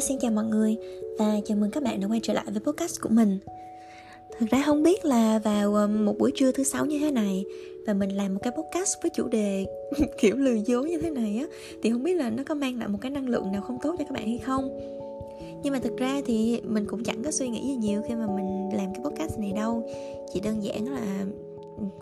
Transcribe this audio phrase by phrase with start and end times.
[0.00, 0.76] xin chào mọi người
[1.18, 3.38] và chào mừng các bạn đã quay trở lại với podcast của mình.
[4.38, 7.44] Thực ra không biết là vào ờ, một buổi trưa thứ sáu như thế này
[7.86, 9.66] Và mình làm một cái podcast với chủ đề
[10.18, 11.46] kiểu lừa dối như thế này á,
[11.82, 13.94] Thì không biết là nó có mang lại một cái năng lượng nào không tốt
[13.98, 14.78] cho các bạn hay không.
[15.62, 18.26] Nhưng mà thực ra thì mình cũng chẳng có suy nghĩ gì nhiều khi mà
[18.26, 19.90] mình làm cái podcast này đâu.
[20.32, 21.24] Chỉ đơn giản là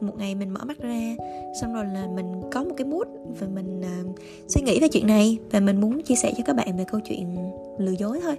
[0.00, 1.16] một ngày mình mở mắt ra
[1.60, 3.08] xong rồi là mình có một cái mood
[3.40, 4.18] và mình uh,
[4.48, 7.00] suy nghĩ về chuyện này và mình muốn chia sẻ cho các bạn về câu
[7.00, 7.36] chuyện
[7.78, 8.36] lừa dối thôi.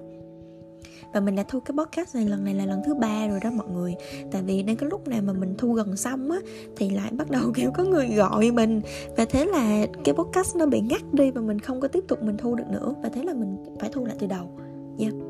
[1.14, 3.52] Và mình đã thu cái podcast này lần này là lần thứ ba rồi đó
[3.52, 3.96] mọi người.
[4.32, 6.38] Tại vì đến cái lúc nào mà mình thu gần xong á
[6.78, 8.82] thì lại bắt đầu kiểu có người gọi mình.
[9.18, 12.24] Và thế là cái podcast nó bị ngắt đi và mình không có tiếp tục
[12.24, 12.94] mình thu được nữa.
[13.04, 14.50] Và thế là mình phải thu lại từ đầu
[14.98, 15.10] nha.
[15.10, 15.29] yeah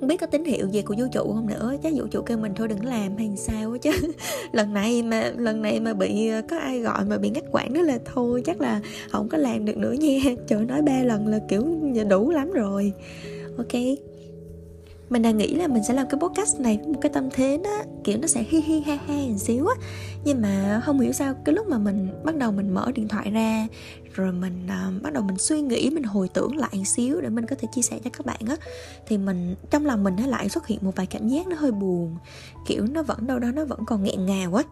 [0.00, 1.74] không biết có tín hiệu gì của vũ trụ không nữa.
[1.82, 3.90] Chắc vũ trụ kêu mình thôi đừng làm, hay sao chứ.
[4.52, 7.74] Lần này mà, lần này mà bị ờ, có ai gọi mà bị ngắt quãng
[7.74, 10.18] đó là thôi, chắc là không có làm được nữa nha.
[10.46, 11.64] Trời nói ba lần là kiểu
[12.08, 12.92] đủ lắm rồi.
[13.56, 13.74] Ok
[15.14, 17.60] mình đang nghĩ là mình sẽ làm cái podcast này với một cái tâm thế
[17.64, 19.74] đó kiểu nó sẽ hi hi ha ha một xíu á.
[20.24, 23.30] Nhưng mà không hiểu sao cái lúc mà mình bắt đầu mình mở điện thoại
[23.30, 23.66] ra
[24.14, 27.28] rồi mình uh, bắt đầu mình suy nghĩ mình hồi tưởng lại một xíu để
[27.28, 28.56] mình có thể chia sẻ cho các bạn á
[29.06, 31.72] thì mình trong lòng mình nó lại xuất hiện một vài cảm giác nó hơi
[31.72, 32.16] buồn.
[32.66, 34.64] Kiểu nó vẫn đâu đó nó vẫn còn nghẹn ngào á.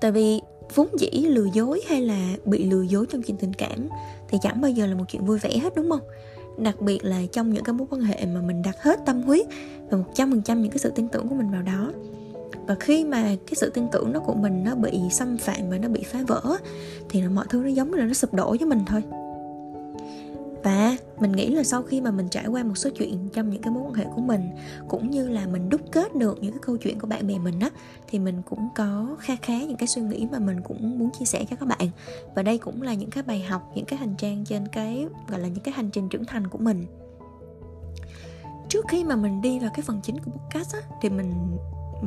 [0.00, 0.40] Tại vì
[0.74, 3.88] vốn dĩ lừa dối hay là bị lừa dối trong chuyện tình cảm
[4.28, 6.02] thì chẳng bao giờ là một chuyện vui vẻ hết đúng không?
[6.62, 9.46] Đặc biệt là trong những cái mối quan hệ mà mình đặt hết tâm huyết
[9.90, 11.92] và một trăm phần trăm những cái sự tin tưởng của mình vào đó.
[12.66, 15.78] Và khi mà cái sự tin tưởng đó của mình nó bị xâm phạm và
[15.78, 16.56] nó bị phá vỡ,
[17.08, 19.02] thì mọi thứ nó giống như là nó sụp đổ với mình thôi
[20.62, 23.62] và mình nghĩ là sau khi mà mình trải qua một số chuyện trong những
[23.62, 24.50] cái mối quan hệ của mình,
[24.88, 27.60] cũng như là mình đúc kết được những cái câu chuyện của bạn bè mình
[27.60, 27.70] á,
[28.08, 31.24] thì mình cũng có kha khá những cái suy nghĩ mà mình cũng muốn chia
[31.24, 31.88] sẻ cho các bạn.
[32.34, 35.40] Và đây cũng là những cái bài học, những cái hành trang trên cái, gọi
[35.40, 36.86] là những cái hành trình trưởng thành của mình.
[38.68, 41.32] Trước khi mà mình đi vào cái phần chính của podcast á, thì mình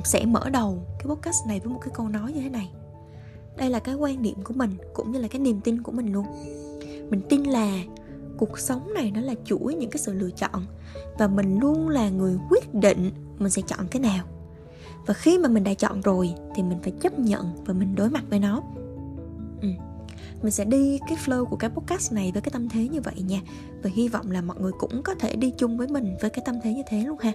[0.03, 2.69] sẽ mở đầu cái podcast này với một cái câu nói như thế này.
[3.57, 6.13] Đây là cái quan điểm của mình, cũng như là cái niềm tin của mình
[6.13, 6.25] luôn.
[7.09, 7.79] Mình tin là
[8.37, 10.65] cuộc sống này nó là chuỗi những cái sự lựa chọn
[11.19, 14.25] và mình luôn là người quyết định mình sẽ chọn cái nào.
[15.05, 18.09] Và khi mà mình đã chọn rồi thì mình phải chấp nhận và mình đối
[18.09, 18.61] mặt với nó.
[19.61, 19.69] Ừ.
[20.41, 23.15] mình sẽ đi cái flow của cái podcast này với cái tâm thế như vậy
[23.17, 23.41] nha.
[23.83, 26.43] Và hy vọng là mọi người cũng có thể đi chung với mình với cái
[26.45, 27.31] tâm thế như thế luôn ha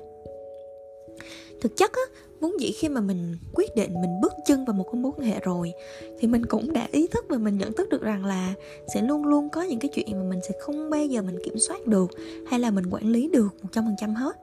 [1.60, 2.02] thực chất á,
[2.40, 5.28] vốn dĩ khi mà mình quyết định mình bước chân vào một cái mối quan
[5.28, 5.72] hệ rồi,
[6.18, 8.54] thì mình cũng đã ý thức và mình nhận thức được rằng là
[8.94, 11.58] sẽ luôn luôn có những cái chuyện mà mình sẽ không bao giờ mình kiểm
[11.58, 12.10] soát được
[12.46, 14.36] hay là mình quản lý được một trăm phần trăm hết.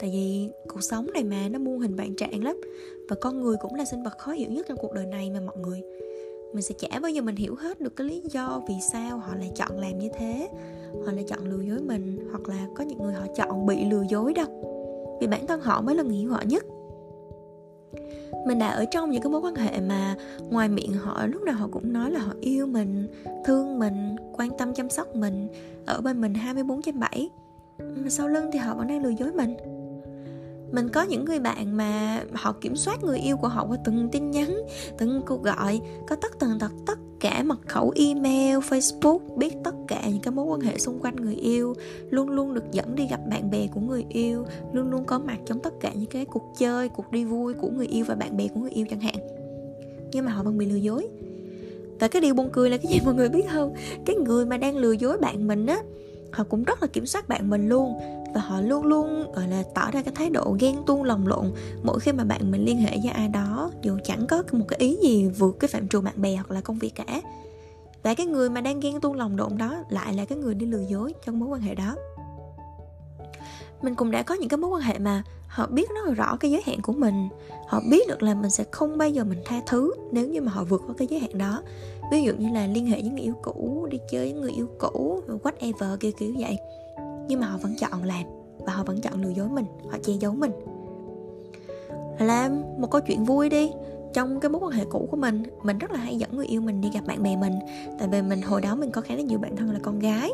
[0.00, 2.60] Tại vì cuộc sống này mà, nó muôn hình vạn trạng lắm,
[3.08, 5.40] và con người cũng là sinh vật khó hiểu nhất trong cuộc đời này mà
[5.40, 5.82] mọi người.
[6.52, 9.34] Mình sẽ chả bao giờ mình hiểu hết được cái lý do vì sao họ
[9.34, 10.48] lại chọn làm như thế,
[11.06, 14.02] họ lại chọn lừa dối mình, hoặc là có những người họ chọn bị lừa
[14.08, 14.46] dối đâu
[15.20, 16.64] vì bản thân họ mới là người hiểu họ nhất.
[18.46, 20.16] Mình đã ở trong những cái mối quan hệ mà
[20.50, 23.08] ngoài miệng họ, lúc nào họ cũng nói là họ yêu mình,
[23.44, 25.48] thương mình, quan tâm chăm sóc mình,
[25.86, 27.30] ở bên mình 24 trên 7
[27.78, 29.56] mà sau lưng thì họ vẫn đang lừa dối mình
[30.72, 34.08] mình có những người bạn mà họ kiểm soát người yêu của họ qua từng
[34.12, 34.58] tin nhắn,
[34.98, 39.74] từng cuộc gọi, có tất tần tật tất cả mật khẩu email, facebook, biết tất
[39.88, 41.74] cả những cái mối quan hệ xung quanh người yêu,
[42.10, 45.38] luôn luôn được dẫn đi gặp bạn bè của người yêu, luôn luôn có mặt
[45.46, 48.36] trong tất cả những cái cuộc chơi, cuộc đi vui của người yêu và bạn
[48.36, 49.14] bè của người yêu chẳng hạn.
[50.12, 51.08] Nhưng mà họ vẫn bị lừa dối.
[52.00, 53.74] Và cái điều buồn cười là cái gì mọi người biết không?
[54.06, 55.78] Cái người mà đang lừa dối bạn mình á,
[56.30, 57.94] họ cũng rất là kiểm soát bạn mình luôn
[58.34, 61.52] và họ luôn luôn, gọi là, tỏ ra cái thái độ ghen tuông, lồng lộn
[61.82, 64.78] mỗi khi mà bạn mình liên hệ với ai đó, dù chẳng có một cái
[64.78, 67.20] ý gì vượt cái phạm trù bạn bè hoặc là công việc cả.
[68.02, 70.66] Và cái người mà đang ghen tuông lòng lộn đó lại là cái người đi
[70.66, 71.94] lừa dối trong mối quan hệ đó.
[73.82, 76.36] Mình cũng đã có những cái mối quan hệ mà họ biết rất là rõ
[76.40, 77.28] cái giới hạn của mình.
[77.68, 80.52] Họ biết được là mình sẽ không bao giờ mình tha thứ nếu như mà
[80.52, 81.62] họ vượt qua cái giới hạn đó.
[82.12, 84.68] Ví dụ như là liên hệ với người yêu cũ, đi chơi với người yêu
[84.78, 86.58] cũ, whatever, kiểu kiểu vậy
[87.28, 88.22] nhưng mà họ vẫn chọn làm
[88.58, 90.52] và họ vẫn chọn lừa dối mình, họ che giấu mình.
[92.18, 93.70] Làm một câu chuyện vui đi.
[94.12, 96.60] Trong cái mối quan hệ cũ của mình mình rất là hay dẫn người yêu
[96.60, 97.52] mình đi gặp bạn bè mình.
[97.98, 100.30] Tại vì mình, hồi đó mình có khá là nhiều bạn thân là con gái.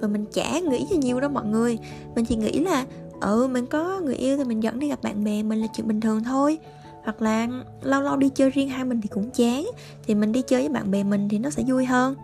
[0.00, 1.78] Và mình chả nghĩ gì nhiều đó mọi người.
[2.14, 2.84] Mình chỉ nghĩ là
[3.20, 5.88] ừ mình có người yêu thì mình dẫn đi gặp bạn bè mình là chuyện
[5.88, 6.58] bình thường thôi.
[7.02, 7.48] Hoặc là
[7.82, 9.66] lâu lâu đi chơi riêng hai mình thì cũng chán.
[10.06, 12.14] Thì mình đi chơi với bạn bè mình thì nó sẽ vui hơn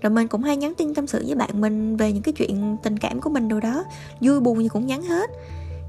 [0.00, 2.76] rồi mình cũng hay nhắn tin tâm sự với bạn mình về những cái chuyện
[2.82, 3.84] tình cảm của mình đâu đó.
[4.20, 5.30] Vui buồn gì cũng nhắn hết.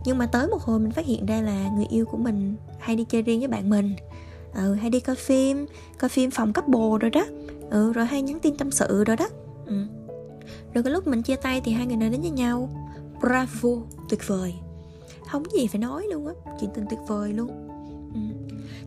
[0.05, 2.95] Nhưng mà tới một hồi mình phát hiện ra là người yêu của mình hay
[2.95, 3.95] đi chơi riêng với bạn mình.
[4.55, 5.65] Ừ, hay đi coi phim
[5.99, 7.25] coi phim phòng cấp bồ rồi đó.
[7.69, 9.29] Ừ, rồi hay nhắn tin tâm sự rồi đó.
[9.65, 9.75] Ừ.
[10.73, 12.69] rồi cái lúc mình chia tay thì hai người này đến với nhau.
[13.19, 13.69] Bravo
[14.09, 14.53] tuyệt vời.
[15.31, 17.49] Không có gì phải nói luôn á chuyện tình tuyệt vời luôn.
[18.13, 18.19] Ừ.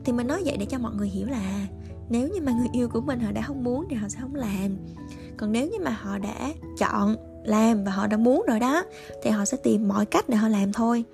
[0.04, 1.66] thì mình nói vậy để cho mọi người hiểu là
[2.10, 4.34] nếu như mà người yêu của mình họ đã không muốn thì họ sẽ không
[4.34, 4.76] làm.
[5.37, 8.84] Còn nếu như mà họ đã chọn làm và họ đã muốn rồi đó,
[9.22, 11.05] thì họ sẽ tìm mọi cách để họ làm thôi.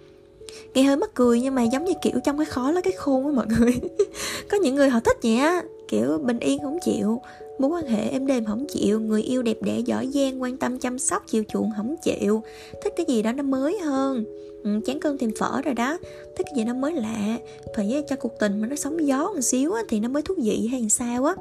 [0.74, 3.26] Nghe hơi mắc cười nhưng mà giống như kiểu trong cái khó là cái khôn
[3.26, 3.80] á mọi người.
[4.50, 7.20] Có những người họ thích vậy á, kiểu bình yên không chịu
[7.58, 10.78] mối quan hệ em đêm không chịu người yêu đẹp đẽ giỏi giang quan tâm
[10.78, 12.42] chăm sóc chiều chuộng không chịu.
[12.82, 14.24] Thích cái gì đó nó mới hơn.
[14.64, 15.98] Ừ, chán cơm tìm phở rồi đó.
[16.36, 17.38] Thích cái gì nó mới lạ.
[17.76, 20.34] Phải cho cuộc tình mà nó sóng gió một xíu á, thì nó mới thú
[20.42, 21.34] vị hay sao á.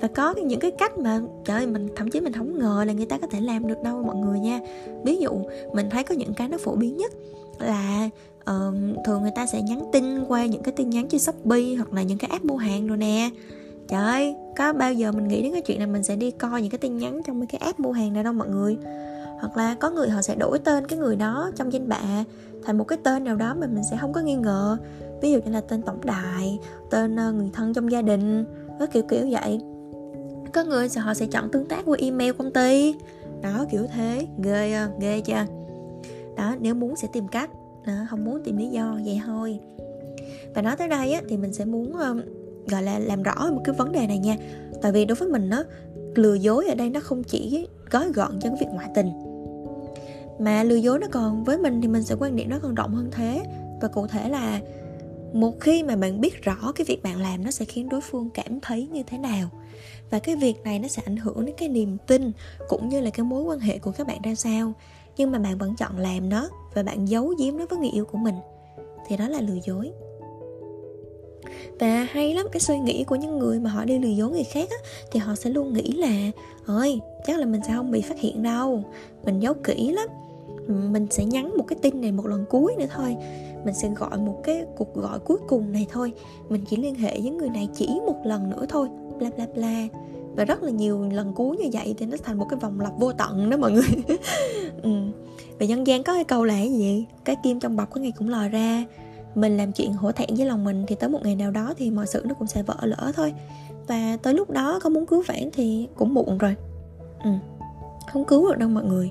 [0.00, 2.92] Và có những cái cách mà trời ơi, mình thậm chí mình không ngờ là
[2.92, 4.60] người ta có thể làm được đâu mọi người nha.
[5.04, 5.30] Ví dụ
[5.72, 7.12] mình thấy có những cái nó phổ biến nhất
[7.58, 8.10] là
[8.50, 8.74] uh,
[9.06, 12.02] thường người ta sẽ nhắn tin qua những cái tin nhắn trên shopee hoặc là
[12.02, 13.30] những cái app mua hàng rồi nè
[13.88, 16.62] trời ơi có bao giờ mình nghĩ đến cái chuyện là mình sẽ đi coi
[16.62, 18.76] những cái tin nhắn trong mấy cái app mua hàng này đâu mọi người.
[19.40, 22.24] Hoặc là có người họ sẽ đổi tên cái người đó trong danh bạ
[22.64, 24.76] thành một cái tên nào đó mà mình sẽ không có nghi ngờ.
[25.22, 26.58] Ví dụ như là tên tổng đại
[26.90, 28.44] tên ờ, người thân trong gia đình
[28.78, 29.60] với kiểu kiểu vậy.
[30.52, 32.94] Có người họ sẽ chọn tương tác qua email công ty.
[33.42, 34.26] Đó kiểu thế.
[34.42, 35.44] Ghê ờ, ghê chưa?
[36.36, 37.50] Đó nếu muốn sẽ tìm cách.
[37.86, 39.58] Đó, không muốn tìm lý do vậy thôi.
[40.54, 41.92] Và nói tới đây á, thì mình sẽ muốn
[42.66, 44.36] gọi là làm rõ một cái vấn đề này nha.
[44.82, 45.64] Tại vì đối với mình nó
[46.14, 49.10] lừa dối ở đây nó không chỉ gói gọn cho cái việc ngoại tình.
[50.38, 52.94] Mà lừa dối nó còn, với mình thì mình sẽ quan điểm nó còn rộng
[52.94, 53.42] hơn thế.
[53.80, 54.60] Và cụ thể là
[55.32, 58.30] một khi mà bạn biết rõ cái việc bạn làm nó sẽ khiến đối phương
[58.34, 59.48] cảm thấy như thế nào.
[60.10, 62.32] Và cái việc này nó sẽ ảnh hưởng đến cái niềm tin
[62.68, 64.72] cũng như là cái mối quan hệ của các bạn ra sao.
[65.16, 68.04] Nhưng mà bạn vẫn chọn làm nó và bạn giấu giếm nó với người yêu
[68.04, 68.34] của mình.
[69.08, 69.92] Thì đó là lừa dối
[71.80, 74.44] và hay lắm cái suy nghĩ của những người mà họ đi lừa dối người
[74.44, 74.76] khác á,
[75.10, 76.30] thì họ sẽ luôn nghĩ là
[76.66, 78.82] ơi chắc là mình sẽ không bị phát hiện đâu.
[79.24, 80.08] Mình giấu kỹ lắm.
[80.68, 83.16] Mình sẽ nhắn một cái tin này một lần cuối nữa thôi.
[83.64, 86.12] Mình sẽ gọi một cái cuộc gọi cuối cùng này thôi.
[86.48, 88.88] Mình chỉ liên hệ với người này chỉ một lần nữa thôi.
[89.18, 89.88] Bla bla bla.
[90.36, 92.92] Và rất là nhiều lần cuối như vậy thì nó thành một cái vòng lặp
[92.98, 93.88] vô tận đó mọi người.
[94.82, 94.90] Ừ.
[95.58, 97.04] và dân gian có cái câu là cái gì?
[97.24, 98.84] Cái kim trong bọc có ngày cũng lòi ra
[99.40, 101.90] mình làm chuyện hổ thẹn với lòng mình thì tới một ngày nào đó thì
[101.90, 103.34] mọi sự nó cũng sẽ vỡ lỡ thôi.
[103.86, 106.54] Và tới lúc đó có muốn cứu vãn thì cũng muộn rồi.
[107.24, 107.30] Ừ.
[108.12, 109.10] không cứu được đâu mọi người.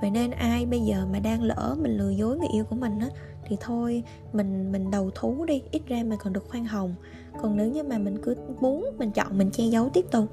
[0.00, 2.98] Vậy nên ai bây giờ mà đang lỡ mình lừa dối người yêu của mình
[3.00, 3.08] á
[3.48, 4.02] thì thôi
[4.32, 6.94] mình mình đầu thú đi ít ra mình còn được khoan hồng.
[7.42, 10.24] Còn nếu như mà mình cứ muốn mình chọn mình che giấu tiếp tục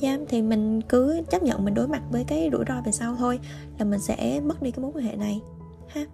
[0.00, 3.16] yeah, thì mình cứ chấp nhận mình đối mặt với cái rủi ro về sau
[3.16, 3.40] thôi
[3.78, 5.40] là mình sẽ mất đi cái mối quan hệ này
[5.88, 6.06] ha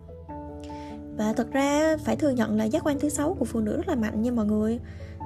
[1.17, 3.89] và thật ra phải thừa nhận là giác quan thứ sáu của phụ nữ rất
[3.89, 4.81] là mạnh nha mọi người.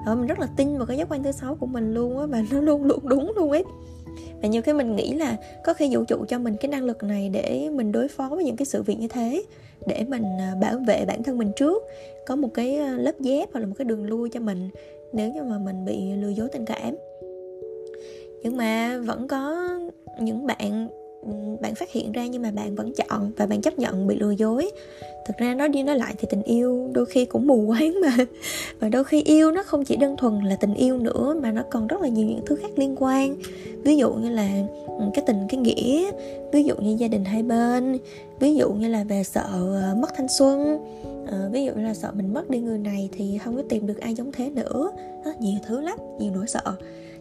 [0.06, 2.26] Rồi mình rất là tin vào cái giác quan thứ sáu của mình luôn á,
[2.26, 3.64] và nó luôn luôn đúng luôn ấy.
[4.42, 7.02] Và nhiều khi mình nghĩ là có khi vũ trụ cho mình cái năng lực
[7.02, 9.42] này để mình đối phó với những cái sự việc như thế,
[9.86, 11.82] để mình à, bảo vệ bản thân mình trước,
[12.26, 14.70] có một cái à, lớp dép hoặc là một cái đường lui cho mình
[15.12, 16.94] nếu như mà mình bị lừa dối tình cảm.
[18.42, 19.68] Nhưng mà vẫn có
[20.20, 20.88] những bạn
[21.22, 24.16] Ừ, bạn phát hiện ra nhưng mà bạn vẫn chọn và bạn chấp nhận bị
[24.16, 24.70] lừa dối.
[25.26, 28.24] Thực ra nói đi nói lại thì tình yêu đôi khi cũng mù quáng mà.
[28.80, 31.62] Và đôi khi yêu nó không chỉ đơn thuần là tình yêu nữa mà nó
[31.70, 33.36] còn rất là nhiều những thứ khác liên quan.
[33.84, 34.48] Ví dụ như là
[34.86, 36.10] ừ, cái tình cái nghĩa
[36.52, 37.98] ví dụ như gia đình hai bên
[38.40, 40.78] ví dụ như là về sợ ờ, mất thanh xuân
[41.30, 43.86] à, ví dụ như là sợ mình mất đi người này thì không có tìm
[43.86, 44.90] được ai giống thế nữa.
[45.24, 46.74] Đó nhiều thứ lắm nhiều nỗi sợ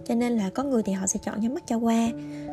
[0.08, 2.10] cho nên là có người thì họ sẽ chọn nhắm mắt cho qua.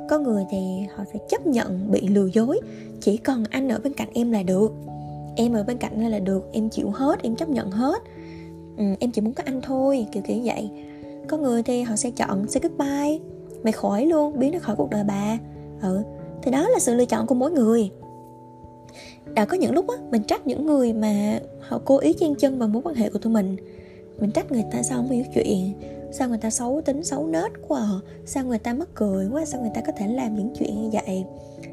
[0.08, 0.58] Có người thì
[0.96, 2.60] họ sẽ chấp nhận bị lừa dối.
[3.00, 4.72] Chỉ cần anh ở bên cạnh em là được.
[5.36, 6.48] Em ở bên cạnh là được.
[6.52, 8.02] Em chịu hết em chấp nhận hết.
[8.76, 10.70] Ừ, em chỉ muốn có anh thôi kiểu kiểu vậy.
[11.28, 13.18] Có người thì họ sẽ chọn say goodbye.
[13.62, 15.38] Mày khỏi luôn biến nó khỏi cuộc đời bà.
[15.82, 16.02] Ừ
[16.44, 17.90] thì đó là sự lựa chọn của mỗi người.
[19.34, 22.58] Đã có những lúc á mình trách những người mà họ cố ý chen chân
[22.58, 23.56] vào mối quan hệ của tụi mình.
[24.18, 25.72] Mình trách người ta sao không hiểu chuyện
[26.18, 27.98] sao người ta xấu tính xấu nết quá à?
[28.26, 29.44] sao người ta mắc cười quá?
[29.44, 31.24] Sao người ta có thể làm những chuyện như vậy?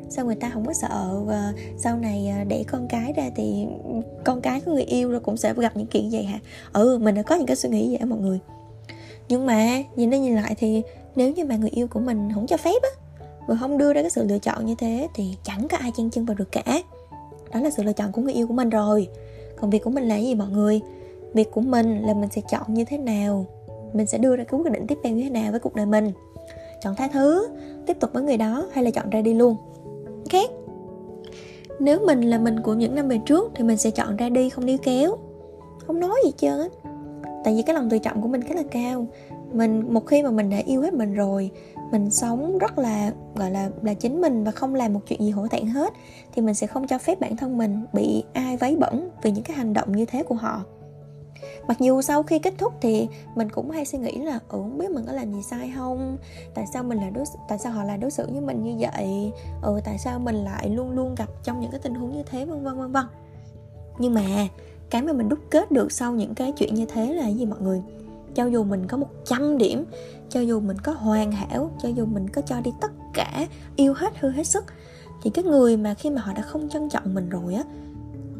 [0.10, 3.66] Sao người ta không có sợ và sau này à, để con cái ra thì
[4.24, 6.40] con cái của người yêu rồi cũng sẽ gặp những chuyện vậy hả?
[6.74, 8.40] Ừ mình đã có những cái suy nghĩ vậy mọi người.
[9.28, 10.82] Nhưng mà, nhìn đi nhìn lại thì
[11.16, 12.90] nếu như mà người yêu của mình không cho phép á
[13.48, 16.10] và không đưa ra cái sự lựa chọn như thế thì chẳng có ai chen
[16.10, 16.82] chân vào được cả.
[17.54, 19.08] Đó là sự lựa chọn của người yêu của mình rồi.
[19.62, 20.82] Còn việc của mình là gì mọi người?
[21.34, 23.46] Việc của mình là mình sẽ chọn như thế nào?
[23.94, 25.86] Mình sẽ đưa ra cái quyết định tiếp theo như thế nào với cuộc đời
[25.86, 26.12] mình.
[26.82, 27.48] Chọn tha thứ,
[27.86, 29.56] tiếp tục với người đó hay là chọn ra đi luôn.
[30.30, 30.50] Khác
[31.80, 34.50] nếu mình là mình của những năm về trước thì mình sẽ chọn ra đi,
[34.50, 35.16] không níu kéo.
[35.88, 36.68] Không nói gì trơn á.
[37.44, 39.06] Tại vì cái lòng tự trọng của mình khá là cao.
[39.54, 41.52] Mình, một khi mà mình đã yêu hết mình rồi,
[41.92, 45.30] mình sống rất là, gọi là là chính mình và không làm một chuyện gì
[45.30, 45.94] hổ thẹn hết,
[46.34, 49.44] thì mình sẽ không cho phép bản thân mình bị ai vấy bẩn vì những
[49.44, 50.64] cái hành động như thế của họ
[51.68, 54.78] mặc dù sau khi kết thúc thì mình cũng hay suy nghĩ là ừ không
[54.78, 56.18] biết mình có làm gì sai không?
[56.54, 59.32] Tại sao mình là đối tại sao họ lại đối xử với mình như vậy?
[59.62, 62.46] Ừ tại sao mình lại luôn luôn gặp trong những cái tình huống như thế?
[62.46, 63.06] Vân vân vân vân.
[64.00, 64.48] Nhưng mà
[64.90, 67.60] cái mà mình đúc kết được sau những cái chuyện như thế là gì mọi
[67.62, 67.82] người?
[68.36, 69.86] Cho dù mình có 100 điểm,
[70.30, 73.94] cho dù mình có hoàn hảo, cho dù mình có cho đi tất cả, yêu
[73.94, 74.66] hết, hư hết sức,
[75.24, 77.64] thì cái người mà khi mà họ đã không trân trọng mình rồi á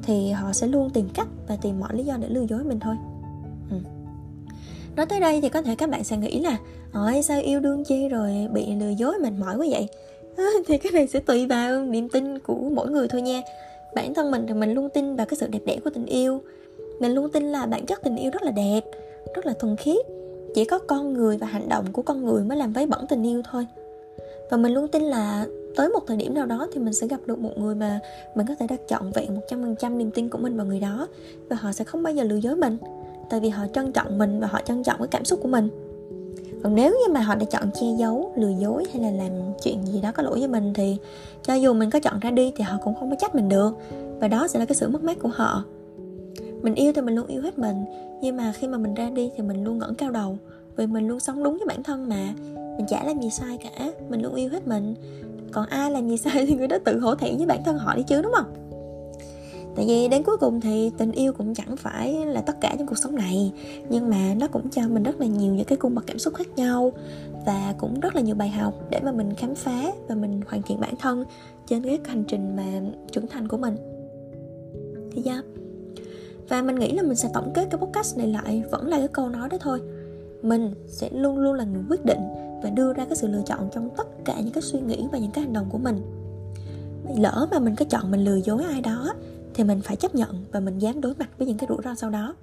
[0.04, 2.80] thì họ sẽ luôn tìm cách và tìm mọi lý do để lừa dối mình
[2.80, 2.96] thôi.
[3.70, 3.78] Ừ.
[4.96, 6.58] nói tới đây thì có thể các bạn sẽ nghĩ là
[6.94, 9.88] ôi sao yêu đương chi rồi bị lừa dối mệt mỏi quá vậy?
[10.38, 13.42] À, thì cái này sẽ tùy vào niềm tin của mỗi người thôi nha.
[13.96, 16.42] Bản thân mình thì mình luôn tin vào cái sự đẹp đẽ của tình yêu.
[17.00, 18.82] Mình luôn tin là bản chất tình yêu rất là đẹp
[19.36, 20.06] rất là thuần khiết.
[20.56, 23.24] Chỉ có con người và hành động của con người mới làm vấy bẩn tình
[23.24, 23.66] yêu thôi.
[24.52, 27.20] Và mình luôn tin là tới một thời điểm nào đó thì mình sẽ gặp
[27.26, 28.00] được một người mà
[28.36, 30.66] mình có thể đặt trọn vẹn một trăm phần trăm niềm tin của mình vào
[30.66, 31.08] người đó
[31.50, 32.78] và họ sẽ không bao giờ lừa dối mình.
[33.30, 35.70] Tại vì họ trân trọng mình và họ trân trọng cái cảm xúc của mình.
[36.64, 39.32] Còn nếu như mà họ đã chọn che giấu, lừa dối hay là làm
[39.64, 40.98] chuyện gì đó có lỗi với mình thì
[41.44, 43.74] cho dù mình có chọn ra đi thì họ cũng không có trách mình được
[44.20, 45.64] và đó sẽ là cái sự mất mát của họ.
[46.62, 47.86] Mình yêu thì mình luôn yêu hết mình,
[48.22, 50.38] nhưng mà khi mà mình ra đi thì mình luôn ngẩng cao đầu,
[50.76, 52.34] vì mình luôn sống đúng với bản thân mà.
[52.78, 54.96] Mình chả làm gì sai cả, mình luôn yêu hết mình
[55.52, 57.96] còn ai làm gì sai thì người đó tự hổ thẹn với bản thân họ
[57.96, 58.54] đi chứ, đúng không?
[59.76, 62.88] Tại vì đến cuối cùng thì tình yêu cũng chẳng phải là tất cả trong
[62.88, 63.52] cuộc sống này.
[63.90, 66.34] Nhưng mà nó cũng cho mình rất là nhiều những cái cung bậc cảm xúc
[66.34, 66.92] khác nhau.
[67.46, 70.62] Và cũng rất là nhiều bài học để mà mình khám phá và mình hoàn
[70.62, 71.26] thiện bản thân
[71.68, 72.82] trên cái hành trình mà
[73.12, 73.76] trưởng thành của mình.
[75.12, 75.46] Thì yeah
[76.52, 79.08] và mình nghĩ là mình sẽ tổng kết cái podcast này lại vẫn là cái
[79.08, 79.82] câu nói đó thôi.
[80.42, 82.20] Mình sẽ luôn luôn là người quyết định
[82.64, 85.18] và đưa ra cái sự lựa chọn trong tất cả những cái suy nghĩ và
[85.18, 86.02] những cái hành động của mình.
[87.18, 89.14] Lỡ mà mình có chọn mình lừa dối ai đó,
[89.54, 91.96] thì mình phải chấp nhận và mình dám đối mặt với những cái rủi ro
[91.96, 92.36] sau đó.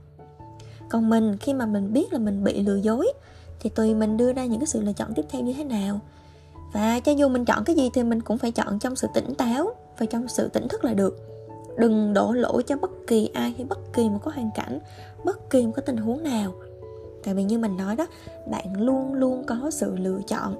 [0.91, 3.13] Còn mình, khi mà mình biết là mình bị lừa dối,
[3.61, 6.01] thì tùy mình đưa ra những cái sự lựa chọn tiếp theo như thế nào.
[6.73, 9.35] Và cho dù mình chọn cái gì thì mình cũng phải chọn trong sự tỉnh
[9.35, 11.19] táo và trong sự tỉnh thức là được.
[11.79, 14.79] Đừng đổ lỗi cho bất kỳ ai hay bất kỳ một cái hoàn cảnh,
[15.25, 16.53] bất kỳ một cái tình huống nào
[17.25, 18.07] tại vì như mình nói đó,
[18.51, 20.55] bạn luôn luôn có sự lựa chọn.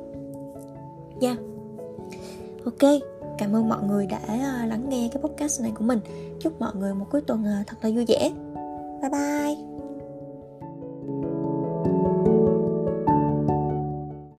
[1.21, 1.29] Nha.
[1.29, 1.39] Yeah.
[2.65, 3.01] ok,
[3.39, 6.01] cảm ơn mọi người đã ờ, lắng nghe cái podcast này của mình.
[6.41, 8.31] Chúc mọi người một cuối tuần ờ, thật là vui vẻ.
[9.03, 9.68] Bye bye.